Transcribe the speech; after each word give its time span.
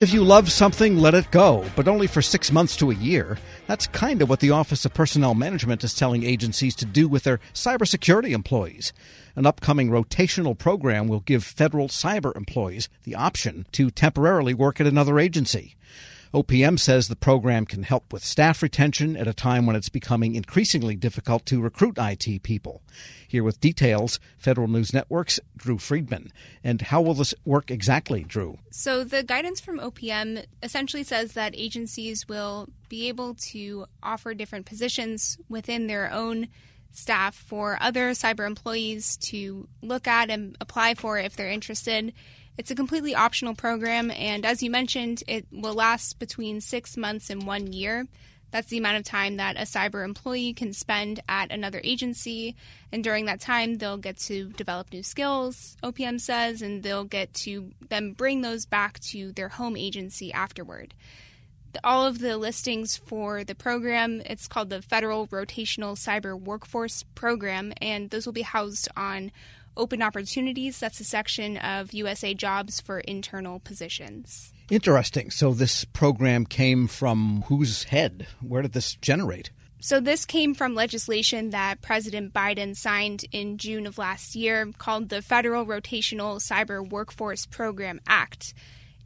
If 0.00 0.12
you 0.12 0.22
love 0.22 0.52
something, 0.52 0.96
let 0.96 1.14
it 1.14 1.32
go, 1.32 1.64
but 1.74 1.88
only 1.88 2.06
for 2.06 2.22
six 2.22 2.52
months 2.52 2.76
to 2.76 2.92
a 2.92 2.94
year. 2.94 3.36
That's 3.66 3.88
kind 3.88 4.22
of 4.22 4.28
what 4.28 4.38
the 4.38 4.52
Office 4.52 4.84
of 4.84 4.94
Personnel 4.94 5.34
Management 5.34 5.82
is 5.82 5.92
telling 5.92 6.22
agencies 6.22 6.76
to 6.76 6.84
do 6.84 7.08
with 7.08 7.24
their 7.24 7.40
cybersecurity 7.52 8.30
employees. 8.30 8.92
An 9.34 9.44
upcoming 9.44 9.90
rotational 9.90 10.56
program 10.56 11.08
will 11.08 11.18
give 11.18 11.42
federal 11.42 11.88
cyber 11.88 12.36
employees 12.36 12.88
the 13.02 13.16
option 13.16 13.66
to 13.72 13.90
temporarily 13.90 14.54
work 14.54 14.80
at 14.80 14.86
another 14.86 15.18
agency. 15.18 15.74
OPM 16.34 16.78
says 16.78 17.08
the 17.08 17.16
program 17.16 17.64
can 17.64 17.84
help 17.84 18.12
with 18.12 18.22
staff 18.22 18.62
retention 18.62 19.16
at 19.16 19.26
a 19.26 19.32
time 19.32 19.64
when 19.64 19.74
it's 19.74 19.88
becoming 19.88 20.34
increasingly 20.34 20.94
difficult 20.94 21.46
to 21.46 21.60
recruit 21.60 21.96
IT 21.98 22.42
people. 22.42 22.82
Here 23.26 23.42
with 23.42 23.60
details, 23.60 24.20
Federal 24.36 24.68
News 24.68 24.92
Network's 24.92 25.40
Drew 25.56 25.78
Friedman. 25.78 26.30
And 26.62 26.82
how 26.82 27.00
will 27.00 27.14
this 27.14 27.34
work 27.46 27.70
exactly, 27.70 28.24
Drew? 28.24 28.58
So, 28.70 29.04
the 29.04 29.22
guidance 29.22 29.58
from 29.60 29.78
OPM 29.78 30.44
essentially 30.62 31.02
says 31.02 31.32
that 31.32 31.54
agencies 31.56 32.28
will 32.28 32.68
be 32.90 33.08
able 33.08 33.34
to 33.34 33.86
offer 34.02 34.34
different 34.34 34.66
positions 34.66 35.38
within 35.48 35.86
their 35.86 36.12
own 36.12 36.48
staff 36.90 37.34
for 37.34 37.78
other 37.80 38.10
cyber 38.10 38.46
employees 38.46 39.16
to 39.18 39.66
look 39.82 40.06
at 40.06 40.30
and 40.30 40.56
apply 40.60 40.94
for 40.94 41.18
if 41.18 41.36
they're 41.36 41.50
interested. 41.50 42.12
It's 42.58 42.72
a 42.72 42.74
completely 42.74 43.14
optional 43.14 43.54
program, 43.54 44.10
and 44.10 44.44
as 44.44 44.64
you 44.64 44.70
mentioned, 44.70 45.22
it 45.28 45.46
will 45.52 45.74
last 45.74 46.18
between 46.18 46.60
six 46.60 46.96
months 46.96 47.30
and 47.30 47.46
one 47.46 47.72
year. 47.72 48.08
That's 48.50 48.66
the 48.66 48.78
amount 48.78 48.96
of 48.96 49.04
time 49.04 49.36
that 49.36 49.56
a 49.56 49.60
cyber 49.60 50.04
employee 50.04 50.54
can 50.54 50.72
spend 50.72 51.20
at 51.28 51.52
another 51.52 51.80
agency. 51.84 52.56
And 52.90 53.04
during 53.04 53.26
that 53.26 53.40
time, 53.40 53.76
they'll 53.76 53.96
get 53.96 54.16
to 54.20 54.48
develop 54.48 54.92
new 54.92 55.04
skills, 55.04 55.76
OPM 55.84 56.20
says, 56.20 56.60
and 56.60 56.82
they'll 56.82 57.04
get 57.04 57.32
to 57.34 57.70
then 57.90 58.12
bring 58.12 58.40
those 58.40 58.66
back 58.66 58.98
to 59.00 59.30
their 59.32 59.50
home 59.50 59.76
agency 59.76 60.32
afterward. 60.32 60.94
All 61.84 62.06
of 62.06 62.18
the 62.18 62.38
listings 62.38 62.96
for 62.96 63.44
the 63.44 63.54
program, 63.54 64.20
it's 64.24 64.48
called 64.48 64.70
the 64.70 64.82
Federal 64.82 65.28
Rotational 65.28 65.94
Cyber 65.94 66.36
Workforce 66.36 67.04
Program, 67.14 67.72
and 67.80 68.10
those 68.10 68.26
will 68.26 68.32
be 68.32 68.42
housed 68.42 68.88
on 68.96 69.30
Open 69.78 70.02
Opportunities. 70.02 70.78
That's 70.78 71.00
a 71.00 71.04
section 71.04 71.56
of 71.58 71.94
USA 71.94 72.34
Jobs 72.34 72.80
for 72.80 72.98
internal 73.00 73.60
positions. 73.60 74.52
Interesting. 74.70 75.30
So 75.30 75.54
this 75.54 75.84
program 75.84 76.44
came 76.44 76.88
from 76.88 77.44
whose 77.46 77.84
head? 77.84 78.26
Where 78.40 78.62
did 78.62 78.72
this 78.72 78.94
generate? 78.96 79.50
So, 79.80 80.00
this 80.00 80.24
came 80.26 80.54
from 80.54 80.74
legislation 80.74 81.50
that 81.50 81.82
President 81.82 82.34
Biden 82.34 82.76
signed 82.76 83.24
in 83.30 83.58
June 83.58 83.86
of 83.86 83.96
last 83.96 84.34
year 84.34 84.72
called 84.76 85.08
the 85.08 85.22
Federal 85.22 85.64
Rotational 85.64 86.40
Cyber 86.40 86.86
Workforce 86.86 87.46
Program 87.46 88.00
Act. 88.04 88.54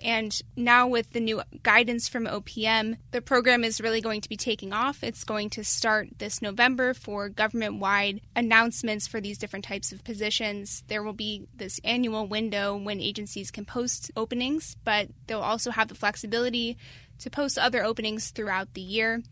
And 0.02 0.38
now, 0.56 0.88
with 0.88 1.10
the 1.12 1.20
new 1.20 1.42
guidance 1.62 2.08
from 2.08 2.26
OPM, 2.26 2.96
the 3.12 3.22
program 3.22 3.62
is 3.62 3.80
really 3.80 4.00
going 4.00 4.20
to 4.22 4.28
be 4.28 4.36
taking 4.36 4.72
off. 4.72 5.04
It's 5.04 5.24
going 5.24 5.50
to 5.50 5.64
start 5.64 6.08
this 6.18 6.42
November 6.42 6.92
for 6.92 7.28
government 7.28 7.78
wide 7.78 8.20
announcements 8.34 9.06
for 9.06 9.20
these 9.20 9.38
different 9.38 9.64
types 9.64 9.92
of 9.92 10.04
positions. 10.04 10.82
There 10.88 11.02
will 11.02 11.12
be 11.12 11.46
this 11.54 11.80
annual 11.84 12.26
window 12.26 12.76
when 12.76 13.00
agencies 13.00 13.50
can 13.50 13.64
post 13.64 14.10
openings, 14.16 14.76
but 14.84 15.08
they'll 15.26 15.40
also 15.40 15.70
have 15.70 15.88
the 15.88 15.94
flexibility 15.94 16.76
to 17.20 17.30
post 17.30 17.58
other 17.58 17.84
openings 17.84 18.30
throughout 18.30 18.74
the 18.74 18.80
year. 18.80 19.22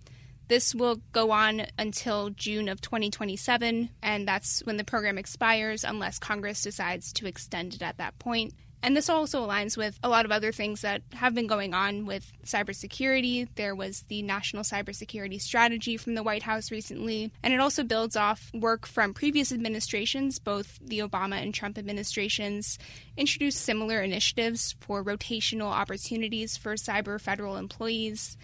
This 0.50 0.74
will 0.74 0.96
go 1.12 1.30
on 1.30 1.62
until 1.78 2.30
June 2.30 2.68
of 2.68 2.80
2027, 2.80 3.88
and 4.02 4.26
that's 4.26 4.64
when 4.64 4.78
the 4.78 4.84
program 4.84 5.16
expires 5.16 5.84
unless 5.84 6.18
Congress 6.18 6.62
decides 6.62 7.12
to 7.14 7.28
extend 7.28 7.74
it 7.74 7.82
at 7.82 7.98
that 7.98 8.18
point. 8.18 8.52
And 8.82 8.96
this 8.96 9.10
also 9.10 9.46
aligns 9.46 9.76
with 9.76 9.98
a 10.02 10.08
lot 10.08 10.24
of 10.24 10.32
other 10.32 10.52
things 10.52 10.80
that 10.80 11.02
have 11.12 11.34
been 11.34 11.46
going 11.46 11.74
on 11.74 12.06
with 12.06 12.32
cybersecurity. 12.44 13.48
There 13.54 13.74
was 13.74 14.04
the 14.08 14.22
National 14.22 14.62
Cybersecurity 14.62 15.40
Strategy 15.40 15.96
from 15.96 16.14
the 16.14 16.22
White 16.22 16.42
House 16.42 16.70
recently, 16.70 17.30
and 17.42 17.52
it 17.52 17.60
also 17.60 17.82
builds 17.82 18.16
off 18.16 18.50
work 18.54 18.86
from 18.86 19.12
previous 19.12 19.52
administrations, 19.52 20.38
both 20.38 20.78
the 20.80 21.00
Obama 21.00 21.42
and 21.42 21.52
Trump 21.52 21.76
administrations, 21.76 22.78
introduced 23.16 23.60
similar 23.60 24.00
initiatives 24.00 24.74
for 24.80 25.04
rotational 25.04 25.70
opportunities 25.70 26.56
for 26.56 26.74
cyber 26.74 27.20
federal 27.20 27.56
employees. 27.56 28.38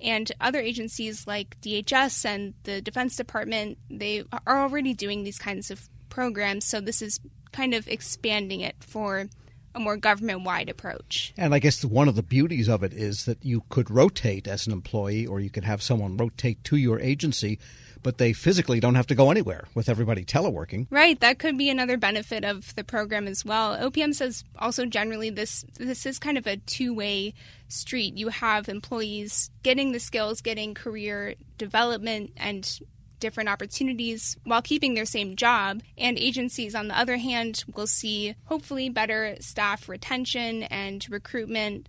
And 0.00 0.32
other 0.40 0.58
agencies 0.58 1.26
like 1.26 1.60
DHS 1.60 2.24
and 2.24 2.54
the 2.64 2.80
Defense 2.80 3.14
Department, 3.14 3.78
they 3.88 4.24
are 4.46 4.64
already 4.64 4.94
doing 4.94 5.22
these 5.22 5.38
kinds 5.38 5.70
of 5.70 5.88
programs. 6.08 6.64
So 6.64 6.80
this 6.80 7.02
is 7.02 7.20
kind 7.52 7.72
of 7.74 7.86
expanding 7.86 8.62
it 8.62 8.74
for 8.80 9.28
a 9.74 9.80
more 9.80 9.96
government 9.96 10.42
wide 10.42 10.68
approach. 10.68 11.32
And 11.36 11.54
I 11.54 11.58
guess 11.58 11.84
one 11.84 12.08
of 12.08 12.16
the 12.16 12.22
beauties 12.22 12.68
of 12.68 12.82
it 12.82 12.92
is 12.92 13.24
that 13.24 13.44
you 13.44 13.64
could 13.68 13.90
rotate 13.90 14.46
as 14.46 14.66
an 14.66 14.72
employee, 14.72 15.26
or 15.26 15.40
you 15.40 15.50
could 15.50 15.64
have 15.64 15.82
someone 15.82 16.16
rotate 16.16 16.62
to 16.64 16.76
your 16.76 17.00
agency, 17.00 17.58
but 18.02 18.18
they 18.18 18.32
physically 18.32 18.80
don't 18.80 18.96
have 18.96 19.06
to 19.06 19.14
go 19.14 19.30
anywhere 19.30 19.64
with 19.74 19.88
everybody 19.88 20.24
teleworking. 20.24 20.86
Right, 20.90 21.18
that 21.20 21.38
could 21.38 21.56
be 21.56 21.70
another 21.70 21.96
benefit 21.96 22.44
of 22.44 22.74
the 22.74 22.84
program 22.84 23.26
as 23.26 23.44
well. 23.44 23.76
OPM 23.76 24.14
says 24.14 24.44
also 24.58 24.84
generally 24.86 25.30
this 25.30 25.64
this 25.78 26.06
is 26.06 26.18
kind 26.18 26.36
of 26.36 26.46
a 26.46 26.56
two 26.56 26.94
way 26.94 27.34
street. 27.68 28.16
You 28.16 28.28
have 28.28 28.68
employees 28.68 29.50
getting 29.62 29.92
the 29.92 30.00
skills, 30.00 30.40
getting 30.40 30.74
career 30.74 31.34
development 31.58 32.32
and 32.36 32.80
different 33.22 33.48
opportunities 33.48 34.36
while 34.44 34.60
keeping 34.60 34.92
their 34.92 35.06
same 35.06 35.36
job. 35.36 35.80
And 35.96 36.18
agencies, 36.18 36.74
on 36.74 36.88
the 36.88 36.98
other 36.98 37.16
hand, 37.16 37.64
will 37.74 37.86
see 37.86 38.34
hopefully 38.44 38.90
better 38.90 39.36
staff 39.40 39.88
retention 39.88 40.64
and 40.64 41.08
recruitment, 41.08 41.88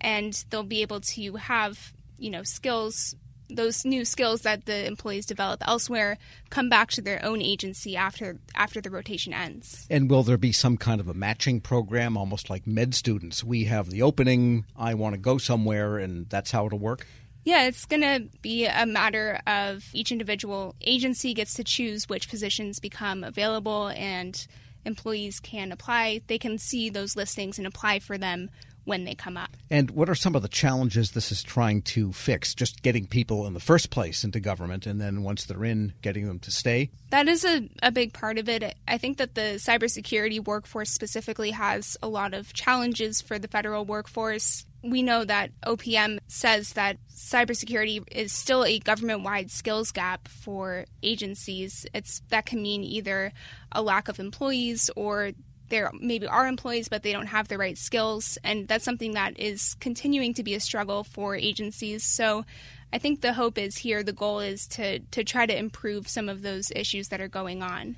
and 0.00 0.44
they'll 0.50 0.62
be 0.62 0.82
able 0.82 1.00
to 1.00 1.34
have, 1.34 1.92
you 2.18 2.30
know, 2.30 2.44
skills 2.44 3.16
those 3.48 3.84
new 3.84 4.04
skills 4.04 4.42
that 4.42 4.66
the 4.66 4.86
employees 4.86 5.24
develop 5.24 5.62
elsewhere 5.68 6.18
come 6.50 6.68
back 6.68 6.90
to 6.90 7.00
their 7.00 7.24
own 7.24 7.40
agency 7.40 7.96
after 7.96 8.38
after 8.54 8.80
the 8.80 8.90
rotation 8.90 9.32
ends. 9.32 9.86
And 9.88 10.10
will 10.10 10.24
there 10.24 10.36
be 10.36 10.52
some 10.52 10.76
kind 10.76 11.00
of 11.00 11.08
a 11.08 11.14
matching 11.14 11.60
program, 11.60 12.16
almost 12.16 12.50
like 12.50 12.66
med 12.66 12.94
students? 12.94 13.44
We 13.44 13.64
have 13.64 13.90
the 13.90 14.02
opening, 14.02 14.64
I 14.76 14.94
want 14.94 15.14
to 15.14 15.18
go 15.18 15.38
somewhere, 15.38 15.98
and 15.98 16.28
that's 16.28 16.50
how 16.50 16.66
it'll 16.66 16.78
work. 16.78 17.06
Yeah, 17.46 17.68
it's 17.68 17.86
going 17.86 18.02
to 18.02 18.28
be 18.42 18.66
a 18.66 18.84
matter 18.86 19.40
of 19.46 19.84
each 19.92 20.10
individual 20.10 20.74
agency 20.80 21.32
gets 21.32 21.54
to 21.54 21.64
choose 21.64 22.08
which 22.08 22.28
positions 22.28 22.80
become 22.80 23.22
available 23.22 23.86
and 23.86 24.44
employees 24.84 25.38
can 25.38 25.70
apply. 25.70 26.22
They 26.26 26.38
can 26.38 26.58
see 26.58 26.90
those 26.90 27.14
listings 27.14 27.58
and 27.58 27.66
apply 27.66 28.00
for 28.00 28.18
them 28.18 28.50
when 28.84 29.04
they 29.04 29.14
come 29.14 29.36
up. 29.36 29.56
And 29.70 29.92
what 29.92 30.10
are 30.10 30.16
some 30.16 30.34
of 30.34 30.42
the 30.42 30.48
challenges 30.48 31.12
this 31.12 31.30
is 31.30 31.44
trying 31.44 31.82
to 31.82 32.12
fix? 32.12 32.52
Just 32.52 32.82
getting 32.82 33.06
people 33.06 33.46
in 33.46 33.54
the 33.54 33.60
first 33.60 33.90
place 33.90 34.24
into 34.24 34.40
government, 34.40 34.84
and 34.84 35.00
then 35.00 35.22
once 35.22 35.44
they're 35.44 35.64
in, 35.64 35.92
getting 36.02 36.26
them 36.26 36.40
to 36.40 36.50
stay? 36.50 36.90
That 37.10 37.28
is 37.28 37.44
a, 37.44 37.68
a 37.80 37.92
big 37.92 38.12
part 38.12 38.38
of 38.38 38.48
it. 38.48 38.76
I 38.88 38.98
think 38.98 39.18
that 39.18 39.36
the 39.36 39.58
cybersecurity 39.58 40.44
workforce 40.44 40.90
specifically 40.90 41.52
has 41.52 41.96
a 42.02 42.08
lot 42.08 42.34
of 42.34 42.52
challenges 42.52 43.20
for 43.20 43.38
the 43.38 43.48
federal 43.48 43.84
workforce 43.84 44.65
we 44.82 45.02
know 45.02 45.24
that 45.24 45.50
OPM 45.62 46.18
says 46.28 46.74
that 46.74 46.96
cybersecurity 47.10 48.02
is 48.12 48.32
still 48.32 48.64
a 48.64 48.78
government 48.78 49.22
wide 49.22 49.50
skills 49.50 49.90
gap 49.90 50.28
for 50.28 50.84
agencies. 51.02 51.86
It's 51.92 52.22
that 52.28 52.46
can 52.46 52.62
mean 52.62 52.84
either 52.84 53.32
a 53.72 53.82
lack 53.82 54.08
of 54.08 54.20
employees 54.20 54.90
or 54.96 55.32
there 55.68 55.90
maybe 56.00 56.28
are 56.28 56.46
employees 56.46 56.88
but 56.88 57.02
they 57.02 57.12
don't 57.12 57.26
have 57.26 57.48
the 57.48 57.58
right 57.58 57.76
skills 57.76 58.38
and 58.44 58.68
that's 58.68 58.84
something 58.84 59.14
that 59.14 59.38
is 59.40 59.74
continuing 59.80 60.32
to 60.34 60.44
be 60.44 60.54
a 60.54 60.60
struggle 60.60 61.02
for 61.02 61.34
agencies. 61.34 62.04
So 62.04 62.44
I 62.92 62.98
think 62.98 63.20
the 63.20 63.32
hope 63.32 63.58
is 63.58 63.76
here 63.76 64.02
the 64.02 64.12
goal 64.12 64.40
is 64.40 64.66
to 64.68 65.00
to 65.00 65.24
try 65.24 65.46
to 65.46 65.56
improve 65.56 66.08
some 66.08 66.28
of 66.28 66.42
those 66.42 66.70
issues 66.74 67.08
that 67.08 67.20
are 67.20 67.28
going 67.28 67.62
on. 67.62 67.96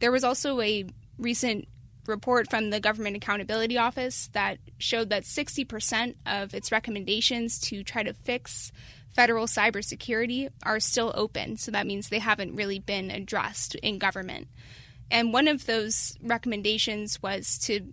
There 0.00 0.10
was 0.10 0.24
also 0.24 0.60
a 0.60 0.86
recent 1.18 1.68
report 2.06 2.50
from 2.50 2.70
the 2.70 2.80
Government 2.80 3.16
Accountability 3.16 3.78
Office 3.78 4.28
that 4.32 4.58
showed 4.78 5.10
that 5.10 5.24
60% 5.24 6.14
of 6.26 6.54
its 6.54 6.72
recommendations 6.72 7.58
to 7.60 7.82
try 7.82 8.02
to 8.02 8.12
fix 8.12 8.72
federal 9.14 9.46
cybersecurity 9.46 10.48
are 10.64 10.80
still 10.80 11.12
open. 11.14 11.56
So 11.56 11.70
that 11.70 11.86
means 11.86 12.08
they 12.08 12.18
haven't 12.18 12.56
really 12.56 12.78
been 12.78 13.10
addressed 13.10 13.74
in 13.76 13.98
government. 13.98 14.48
And 15.10 15.32
one 15.32 15.48
of 15.48 15.66
those 15.66 16.16
recommendations 16.22 17.22
was 17.22 17.58
to 17.60 17.92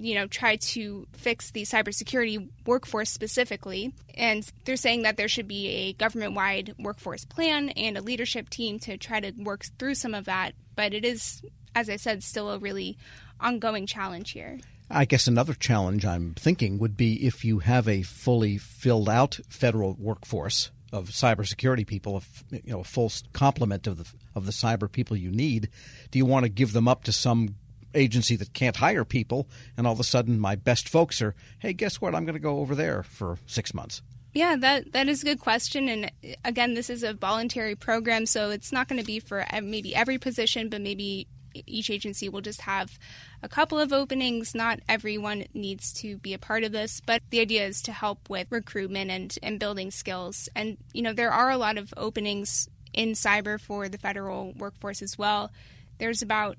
you 0.00 0.14
know, 0.14 0.26
try 0.26 0.56
to 0.56 1.06
fix 1.12 1.50
the 1.50 1.62
cybersecurity 1.62 2.48
workforce 2.66 3.10
specifically. 3.10 3.92
And 4.14 4.48
they're 4.64 4.76
saying 4.76 5.02
that 5.02 5.16
there 5.16 5.28
should 5.28 5.48
be 5.48 5.68
a 5.68 5.92
government 5.94 6.34
wide 6.34 6.74
workforce 6.78 7.24
plan 7.24 7.70
and 7.70 7.98
a 7.98 8.02
leadership 8.02 8.48
team 8.48 8.78
to 8.80 8.96
try 8.96 9.20
to 9.20 9.32
work 9.42 9.64
through 9.78 9.96
some 9.96 10.14
of 10.14 10.26
that. 10.26 10.52
But 10.76 10.94
it 10.94 11.04
is, 11.04 11.42
as 11.74 11.90
I 11.90 11.96
said, 11.96 12.22
still 12.22 12.50
a 12.50 12.58
really 12.58 12.96
ongoing 13.40 13.86
challenge 13.86 14.32
here. 14.32 14.58
I 14.90 15.04
guess 15.04 15.26
another 15.26 15.54
challenge 15.54 16.06
I'm 16.06 16.34
thinking 16.34 16.78
would 16.78 16.96
be 16.96 17.26
if 17.26 17.44
you 17.44 17.58
have 17.58 17.86
a 17.88 18.02
fully 18.02 18.56
filled 18.56 19.08
out 19.08 19.38
federal 19.48 19.94
workforce 19.98 20.70
of 20.92 21.10
cybersecurity 21.10 21.86
people, 21.86 22.22
you 22.50 22.62
know, 22.72 22.80
a 22.80 22.84
full 22.84 23.12
complement 23.32 23.86
of 23.86 23.98
the 23.98 24.06
of 24.34 24.46
the 24.46 24.52
cyber 24.52 24.90
people 24.90 25.16
you 25.16 25.30
need. 25.30 25.68
Do 26.10 26.18
you 26.18 26.24
want 26.24 26.44
to 26.44 26.48
give 26.48 26.72
them 26.72 26.88
up 26.88 27.04
to 27.04 27.12
some 27.12 27.56
agency 27.94 28.36
that 28.36 28.52
can't 28.52 28.76
hire 28.76 29.04
people, 29.04 29.48
and 29.76 29.86
all 29.86 29.92
of 29.92 30.00
a 30.00 30.04
sudden 30.04 30.40
my 30.40 30.56
best 30.56 30.88
folks 30.88 31.20
are, 31.20 31.34
hey, 31.58 31.72
guess 31.72 32.00
what? 32.00 32.14
I'm 32.14 32.24
going 32.24 32.34
to 32.34 32.40
go 32.40 32.58
over 32.60 32.74
there 32.74 33.02
for 33.02 33.38
six 33.46 33.74
months. 33.74 34.02
Yeah, 34.34 34.56
that 34.56 34.92
that 34.92 35.08
is 35.08 35.22
a 35.22 35.24
good 35.24 35.40
question. 35.40 35.88
And 35.88 36.10
again, 36.44 36.74
this 36.74 36.90
is 36.90 37.02
a 37.02 37.12
voluntary 37.12 37.74
program, 37.74 38.24
so 38.24 38.50
it's 38.50 38.72
not 38.72 38.88
going 38.88 39.00
to 39.00 39.06
be 39.06 39.20
for 39.20 39.44
maybe 39.62 39.94
every 39.94 40.18
position, 40.18 40.68
but 40.68 40.80
maybe 40.80 41.26
each 41.66 41.90
agency 41.90 42.28
will 42.28 42.40
just 42.40 42.62
have 42.62 42.98
a 43.42 43.48
couple 43.48 43.78
of 43.78 43.92
openings. 43.92 44.54
Not 44.54 44.80
everyone 44.88 45.44
needs 45.54 45.92
to 45.94 46.18
be 46.18 46.34
a 46.34 46.38
part 46.38 46.64
of 46.64 46.72
this, 46.72 47.00
but 47.04 47.22
the 47.30 47.40
idea 47.40 47.66
is 47.66 47.82
to 47.82 47.92
help 47.92 48.28
with 48.28 48.46
recruitment 48.50 49.10
and, 49.10 49.36
and 49.42 49.60
building 49.60 49.90
skills. 49.90 50.48
And, 50.54 50.76
you 50.92 51.02
know, 51.02 51.12
there 51.12 51.32
are 51.32 51.50
a 51.50 51.58
lot 51.58 51.78
of 51.78 51.92
openings 51.96 52.68
in 52.92 53.10
cyber 53.10 53.60
for 53.60 53.88
the 53.88 53.98
federal 53.98 54.52
workforce 54.54 55.02
as 55.02 55.18
well. 55.18 55.50
There's 55.98 56.22
about 56.22 56.56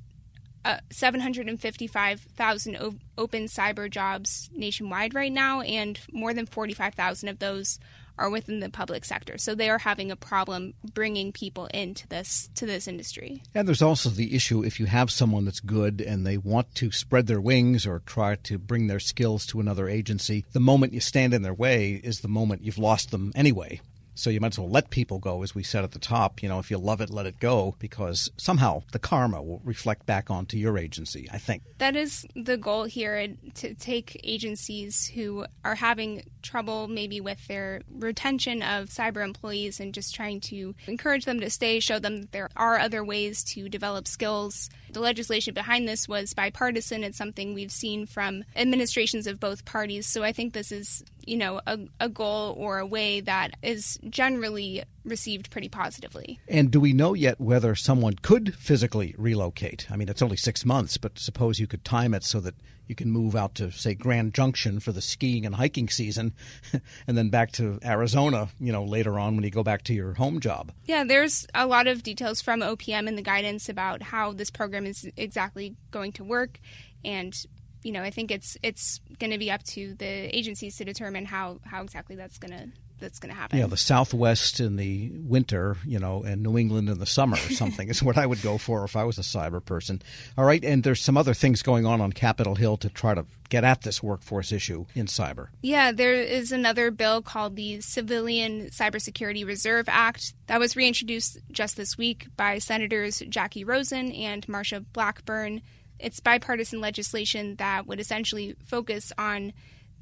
uh, 0.65 0.79
755,000 0.91 2.75
o- 2.75 2.95
open 3.17 3.45
cyber 3.45 3.89
jobs 3.89 4.49
nationwide 4.53 5.13
right 5.13 5.31
now, 5.31 5.61
and 5.61 5.99
more 6.11 6.33
than 6.33 6.45
45,000 6.45 7.29
of 7.29 7.39
those 7.39 7.79
are 8.19 8.29
within 8.29 8.59
the 8.59 8.69
public 8.69 9.05
sector. 9.05 9.37
So 9.37 9.55
they 9.55 9.69
are 9.69 9.77
having 9.77 10.11
a 10.11 10.15
problem 10.15 10.73
bringing 10.93 11.31
people 11.31 11.67
into 11.67 12.07
this 12.07 12.49
to 12.55 12.65
this 12.65 12.87
industry. 12.87 13.41
And 13.55 13.67
there's 13.67 13.81
also 13.81 14.09
the 14.09 14.35
issue 14.35 14.63
if 14.63 14.79
you 14.79 14.85
have 14.85 15.09
someone 15.09 15.45
that's 15.45 15.59
good 15.59 16.01
and 16.01 16.25
they 16.25 16.37
want 16.37 16.75
to 16.75 16.91
spread 16.91 17.27
their 17.27 17.41
wings 17.41 17.85
or 17.85 17.99
try 18.05 18.35
to 18.35 18.57
bring 18.57 18.87
their 18.87 18.99
skills 18.99 19.45
to 19.47 19.59
another 19.59 19.87
agency, 19.87 20.45
the 20.51 20.59
moment 20.59 20.93
you 20.93 20.99
stand 20.99 21.33
in 21.33 21.41
their 21.41 21.53
way 21.53 21.93
is 22.03 22.19
the 22.19 22.27
moment 22.27 22.63
you've 22.63 22.77
lost 22.77 23.11
them 23.11 23.31
anyway. 23.35 23.79
So 24.19 24.29
you 24.29 24.41
might 24.41 24.53
as 24.53 24.59
well 24.59 24.69
let 24.69 24.89
people 24.89 25.17
go, 25.19 25.43
as 25.43 25.55
we 25.55 25.63
said 25.63 25.85
at 25.85 25.91
the 25.91 25.99
top. 25.99 26.43
You 26.43 26.49
know, 26.49 26.59
if 26.59 26.69
you 26.69 26.77
love 26.77 26.99
it, 26.99 27.09
let 27.09 27.25
it 27.25 27.39
go, 27.39 27.75
because 27.79 28.29
somehow 28.35 28.83
the 28.91 28.99
karma 28.99 29.41
will 29.41 29.61
reflect 29.63 30.05
back 30.05 30.29
onto 30.29 30.57
your 30.57 30.77
agency, 30.77 31.29
I 31.31 31.37
think. 31.37 31.63
That 31.77 31.95
is 31.95 32.25
the 32.35 32.57
goal 32.57 32.83
here 32.83 33.27
to 33.55 33.73
take 33.75 34.19
agencies 34.23 35.07
who 35.07 35.45
are 35.63 35.75
having 35.75 36.23
trouble 36.41 36.89
maybe 36.89 37.21
with 37.21 37.47
their 37.47 37.81
retention 37.97 38.61
of 38.61 38.89
cyber 38.89 39.23
employees 39.23 39.79
and 39.79 39.93
just 39.93 40.13
trying 40.13 40.41
to 40.41 40.75
encourage 40.87 41.23
them 41.23 41.39
to 41.39 41.49
stay, 41.49 41.79
show 41.79 41.99
them 41.99 42.21
that 42.21 42.31
there 42.33 42.49
are 42.57 42.77
other 42.77 43.03
ways 43.03 43.43
to 43.45 43.69
develop 43.69 44.05
skills. 44.05 44.69
The 44.91 44.99
legislation 44.99 45.53
behind 45.53 45.87
this 45.87 46.09
was 46.09 46.33
bipartisan. 46.33 47.05
It's 47.05 47.17
something 47.17 47.53
we've 47.53 47.71
seen 47.71 48.05
from 48.05 48.43
administrations 48.55 49.27
of 49.27 49.39
both 49.39 49.63
parties. 49.63 50.07
So 50.07 50.23
I 50.23 50.33
think 50.33 50.53
this 50.53 50.71
is 50.73 51.03
you 51.29 51.37
know 51.37 51.61
a, 51.67 51.79
a 51.99 52.09
goal 52.09 52.55
or 52.57 52.79
a 52.79 52.85
way 52.85 53.21
that 53.21 53.55
is 53.61 53.99
generally 54.09 54.83
received 55.05 55.49
pretty 55.49 55.69
positively. 55.69 56.39
And 56.47 56.71
do 56.71 56.79
we 56.79 56.93
know 56.93 57.13
yet 57.13 57.39
whether 57.39 57.75
someone 57.75 58.15
could 58.15 58.55
physically 58.55 59.15
relocate? 59.17 59.87
I 59.89 59.95
mean, 59.95 60.09
it's 60.09 60.21
only 60.21 60.37
six 60.37 60.65
months, 60.65 60.97
but 60.97 61.17
suppose 61.17 61.59
you 61.59 61.67
could 61.67 61.85
time 61.85 62.13
it 62.13 62.23
so 62.23 62.39
that 62.41 62.55
you 62.87 62.95
can 62.95 63.11
move 63.11 63.35
out 63.35 63.53
to, 63.55 63.71
say, 63.71 63.93
Grand 63.93 64.33
Junction 64.33 64.79
for 64.79 64.91
the 64.91 65.01
skiing 65.01 65.45
and 65.45 65.55
hiking 65.55 65.89
season, 65.89 66.33
and 67.07 67.15
then 67.15 67.29
back 67.29 67.51
to 67.53 67.79
Arizona, 67.85 68.49
you 68.59 68.71
know, 68.71 68.83
later 68.83 69.19
on 69.19 69.35
when 69.35 69.43
you 69.43 69.51
go 69.51 69.63
back 69.63 69.83
to 69.83 69.93
your 69.93 70.15
home 70.15 70.39
job. 70.39 70.71
Yeah, 70.85 71.03
there's 71.03 71.45
a 71.53 71.67
lot 71.67 71.85
of 71.85 72.01
details 72.01 72.41
from 72.41 72.61
OPM 72.61 73.07
in 73.07 73.15
the 73.15 73.21
guidance 73.21 73.69
about 73.69 74.01
how 74.01 74.33
this 74.33 74.49
program 74.49 74.87
is 74.87 75.07
exactly 75.15 75.75
going 75.91 76.13
to 76.13 76.23
work. 76.23 76.59
And 77.05 77.35
you 77.83 77.91
know, 77.91 78.03
I 78.03 78.09
think 78.09 78.31
it's 78.31 78.57
it's 78.63 78.99
going 79.19 79.31
to 79.31 79.37
be 79.37 79.51
up 79.51 79.63
to 79.63 79.95
the 79.95 80.35
agencies 80.35 80.77
to 80.77 80.85
determine 80.85 81.25
how 81.25 81.59
how 81.63 81.81
exactly 81.83 82.15
that's 82.15 82.37
going 82.37 82.51
to 82.51 82.69
that's 82.99 83.19
going 83.19 83.33
to 83.33 83.39
happen. 83.39 83.59
Yeah, 83.59 83.67
the 83.67 83.77
Southwest 83.77 84.59
in 84.59 84.75
the 84.75 85.09
winter, 85.13 85.77
you 85.85 85.99
know, 85.99 86.23
and 86.23 86.43
New 86.43 86.57
England 86.57 86.89
in 86.89 86.99
the 86.99 87.05
summer 87.05 87.37
or 87.37 87.53
something 87.53 87.89
is 87.89 88.03
what 88.03 88.17
I 88.17 88.25
would 88.25 88.41
go 88.41 88.57
for 88.57 88.83
if 88.83 88.95
I 88.95 89.03
was 89.03 89.17
a 89.17 89.21
cyber 89.21 89.63
person. 89.63 90.01
All 90.37 90.45
right, 90.45 90.63
and 90.63 90.83
there's 90.83 91.01
some 91.01 91.17
other 91.17 91.33
things 91.33 91.61
going 91.61 91.85
on 91.85 92.01
on 92.01 92.11
Capitol 92.11 92.55
Hill 92.55 92.77
to 92.77 92.89
try 92.89 93.13
to 93.13 93.25
get 93.49 93.63
at 93.63 93.81
this 93.81 94.03
workforce 94.03 94.51
issue 94.51 94.85
in 94.93 95.07
cyber. 95.07 95.47
Yeah, 95.61 95.91
there 95.91 96.13
is 96.13 96.51
another 96.51 96.91
bill 96.91 97.21
called 97.21 97.55
the 97.55 97.81
Civilian 97.81 98.67
Cybersecurity 98.69 99.45
Reserve 99.45 99.87
Act 99.87 100.33
that 100.47 100.59
was 100.59 100.75
reintroduced 100.75 101.39
just 101.51 101.77
this 101.77 101.97
week 101.97 102.27
by 102.37 102.59
Senators 102.59 103.23
Jackie 103.29 103.63
Rosen 103.63 104.11
and 104.11 104.45
Marsha 104.47 104.83
Blackburn 104.93 105.61
it's 105.99 106.19
bipartisan 106.19 106.79
legislation 106.79 107.55
that 107.57 107.87
would 107.87 107.99
essentially 107.99 108.55
focus 108.65 109.11
on 109.17 109.53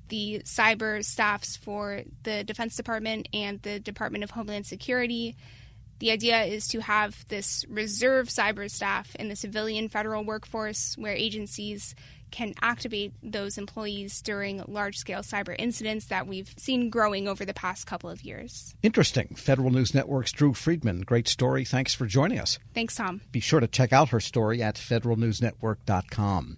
the 0.09 0.41
cyber 0.45 1.03
staffs 1.03 1.57
for 1.57 2.03
the 2.23 2.44
Defense 2.44 2.75
Department 2.75 3.27
and 3.33 3.61
the 3.61 3.79
Department 3.79 4.23
of 4.23 4.31
Homeland 4.31 4.65
Security. 4.65 5.35
The 5.99 6.11
idea 6.11 6.44
is 6.44 6.67
to 6.69 6.79
have 6.79 7.27
this 7.27 7.65
reserve 7.67 8.27
cyber 8.27 8.69
staff 8.69 9.15
in 9.15 9.29
the 9.29 9.35
civilian 9.35 9.89
federal 9.89 10.23
workforce 10.23 10.95
where 10.97 11.13
agencies 11.13 11.95
can 12.31 12.53
activate 12.62 13.13
those 13.24 13.57
employees 13.57 14.21
during 14.21 14.63
large 14.68 14.97
scale 14.97 15.21
cyber 15.21 15.56
incidents 15.57 16.06
that 16.06 16.27
we've 16.27 16.53
seen 16.57 16.89
growing 16.89 17.27
over 17.27 17.45
the 17.45 17.53
past 17.53 17.88
couple 17.88 18.09
of 18.09 18.21
years. 18.21 18.75
Interesting. 18.83 19.35
Federal 19.35 19.71
News 19.71 19.94
Network's 19.94 20.31
Drew 20.31 20.53
Friedman. 20.53 21.01
Great 21.01 21.27
story. 21.27 21.65
Thanks 21.65 21.94
for 21.94 22.06
joining 22.06 22.39
us. 22.39 22.59
Thanks, 22.74 22.95
Tom. 22.95 23.21
Be 23.31 23.39
sure 23.39 23.59
to 23.59 23.68
check 23.68 23.94
out 23.94 24.09
her 24.09 24.19
story 24.19 24.62
at 24.62 24.75
federalnewsnetwork.com. 24.75 26.57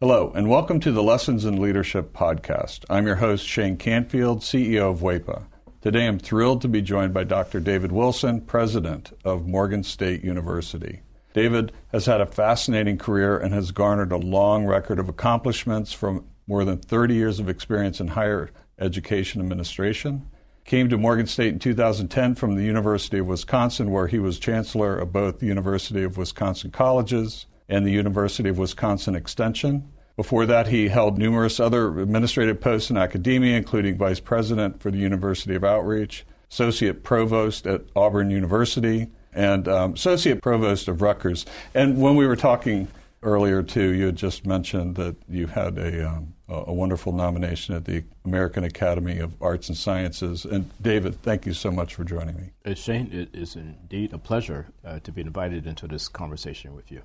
Hello, 0.00 0.32
and 0.34 0.50
welcome 0.50 0.80
to 0.80 0.92
the 0.92 1.02
Lessons 1.02 1.44
in 1.44 1.62
Leadership 1.62 2.12
podcast. 2.12 2.84
I'm 2.90 3.06
your 3.06 3.16
host, 3.16 3.46
Shane 3.46 3.76
Canfield, 3.76 4.40
CEO 4.40 4.90
of 4.90 5.00
WEPA. 5.00 5.44
Today 5.80 6.06
I'm 6.06 6.18
thrilled 6.18 6.62
to 6.62 6.68
be 6.68 6.82
joined 6.82 7.14
by 7.14 7.24
Dr. 7.24 7.60
David 7.60 7.92
Wilson, 7.92 8.40
President 8.40 9.12
of 9.24 9.46
Morgan 9.46 9.82
State 9.82 10.24
University. 10.24 11.02
David 11.34 11.72
has 11.88 12.06
had 12.06 12.20
a 12.20 12.26
fascinating 12.26 12.96
career 12.96 13.36
and 13.36 13.52
has 13.52 13.72
garnered 13.72 14.12
a 14.12 14.16
long 14.16 14.64
record 14.64 15.00
of 15.00 15.08
accomplishments 15.08 15.92
from 15.92 16.24
more 16.46 16.64
than 16.64 16.78
30 16.78 17.14
years 17.14 17.40
of 17.40 17.48
experience 17.48 18.00
in 18.00 18.06
higher 18.08 18.50
education 18.78 19.40
administration. 19.40 20.30
Came 20.64 20.88
to 20.88 20.96
Morgan 20.96 21.26
State 21.26 21.52
in 21.52 21.58
2010 21.58 22.36
from 22.36 22.54
the 22.54 22.62
University 22.62 23.18
of 23.18 23.26
Wisconsin, 23.26 23.90
where 23.90 24.06
he 24.06 24.20
was 24.20 24.38
chancellor 24.38 24.96
of 24.96 25.12
both 25.12 25.40
the 25.40 25.46
University 25.46 26.04
of 26.04 26.16
Wisconsin 26.16 26.70
Colleges 26.70 27.46
and 27.68 27.84
the 27.84 27.90
University 27.90 28.48
of 28.48 28.58
Wisconsin 28.58 29.16
Extension. 29.16 29.90
Before 30.16 30.46
that, 30.46 30.68
he 30.68 30.86
held 30.86 31.18
numerous 31.18 31.58
other 31.58 31.98
administrative 31.98 32.60
posts 32.60 32.90
in 32.90 32.96
academia, 32.96 33.56
including 33.56 33.98
vice 33.98 34.20
president 34.20 34.80
for 34.80 34.92
the 34.92 34.98
University 34.98 35.56
of 35.56 35.64
Outreach, 35.64 36.24
associate 36.48 37.02
provost 37.02 37.66
at 37.66 37.82
Auburn 37.96 38.30
University, 38.30 39.08
and 39.34 39.68
um, 39.68 39.94
associate 39.94 40.42
provost 40.42 40.88
of 40.88 41.02
Rutgers. 41.02 41.46
And 41.74 42.00
when 42.00 42.16
we 42.16 42.26
were 42.26 42.36
talking 42.36 42.88
earlier 43.22 43.62
too, 43.62 43.92
you 43.94 44.06
had 44.06 44.16
just 44.16 44.46
mentioned 44.46 44.96
that 44.96 45.16
you 45.28 45.46
had 45.46 45.78
a 45.78 46.08
um, 46.08 46.34
a 46.48 46.72
wonderful 46.72 47.12
nomination 47.12 47.74
at 47.74 47.86
the 47.86 48.04
American 48.24 48.64
Academy 48.64 49.18
of 49.18 49.32
Arts 49.42 49.68
and 49.68 49.76
Sciences. 49.76 50.44
And 50.44 50.70
David, 50.82 51.20
thank 51.22 51.46
you 51.46 51.54
so 51.54 51.70
much 51.70 51.94
for 51.94 52.04
joining 52.04 52.36
me. 52.36 52.50
Uh, 52.66 52.74
Shane, 52.74 53.10
it 53.12 53.34
is 53.34 53.56
indeed 53.56 54.12
a 54.12 54.18
pleasure 54.18 54.66
uh, 54.84 54.98
to 55.00 55.12
be 55.12 55.22
invited 55.22 55.66
into 55.66 55.86
this 55.86 56.06
conversation 56.06 56.74
with 56.74 56.92
you. 56.92 57.02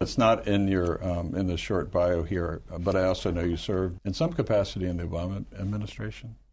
It's 0.00 0.18
not 0.18 0.48
in 0.48 0.66
your 0.66 1.06
um, 1.06 1.34
in 1.36 1.46
the 1.46 1.56
short 1.56 1.92
bio 1.92 2.22
here, 2.22 2.62
but 2.80 2.96
I 2.96 3.04
also 3.04 3.30
know 3.30 3.42
you 3.42 3.56
served 3.56 4.00
in 4.04 4.14
some 4.14 4.32
capacity 4.32 4.86
in 4.86 4.96
the 4.96 5.04
Obama 5.04 5.44
administration. 5.58 6.36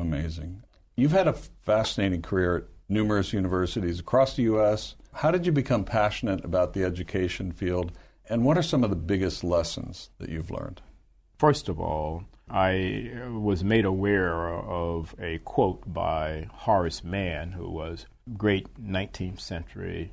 Amazing. 0.00 0.62
You've 0.96 1.12
had 1.12 1.28
a 1.28 1.32
fascinating 1.32 2.22
career 2.22 2.56
at 2.56 2.64
numerous 2.88 3.32
universities 3.32 4.00
across 4.00 4.36
the 4.36 4.44
U.S. 4.44 4.94
How 5.12 5.30
did 5.30 5.46
you 5.46 5.52
become 5.52 5.84
passionate 5.84 6.44
about 6.44 6.72
the 6.72 6.84
education 6.84 7.52
field, 7.52 7.92
and 8.28 8.44
what 8.44 8.58
are 8.58 8.62
some 8.62 8.84
of 8.84 8.90
the 8.90 8.96
biggest 8.96 9.44
lessons 9.44 10.10
that 10.18 10.28
you've 10.28 10.50
learned? 10.50 10.82
First 11.38 11.68
of 11.68 11.78
all, 11.78 12.24
I 12.48 13.10
was 13.28 13.64
made 13.64 13.84
aware 13.84 14.54
of 14.54 15.14
a 15.20 15.38
quote 15.38 15.92
by 15.92 16.48
Horace 16.52 17.02
Mann, 17.02 17.52
who 17.52 17.68
was 17.68 18.06
great 18.36 18.72
19th 18.82 19.40
century 19.40 20.12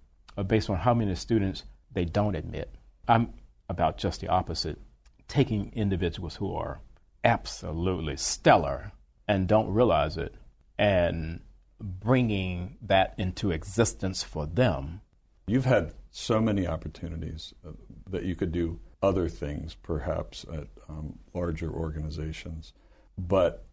uh, 0.37 0.43
based 0.43 0.69
on 0.69 0.77
how 0.77 0.93
many 0.93 1.15
students 1.15 1.63
they 1.91 2.05
don't 2.05 2.35
admit. 2.35 2.73
I'm 3.07 3.33
about 3.69 3.97
just 3.97 4.21
the 4.21 4.27
opposite, 4.27 4.79
taking 5.27 5.71
individuals 5.73 6.35
who 6.35 6.53
are 6.53 6.81
absolutely 7.23 8.17
stellar 8.17 8.91
and 9.27 9.47
don't 9.47 9.71
realize 9.73 10.17
it 10.17 10.35
and 10.77 11.41
bringing 11.79 12.77
that 12.81 13.13
into 13.17 13.51
existence 13.51 14.23
for 14.23 14.45
them. 14.45 15.01
You've 15.47 15.65
had 15.65 15.93
so 16.11 16.39
many 16.41 16.67
opportunities 16.67 17.53
uh, 17.65 17.71
that 18.09 18.23
you 18.23 18.35
could 18.35 18.51
do 18.51 18.79
other 19.01 19.29
things, 19.29 19.75
perhaps 19.75 20.45
at 20.51 20.67
um, 20.89 21.17
larger 21.33 21.71
organizations, 21.71 22.73
but 23.17 23.65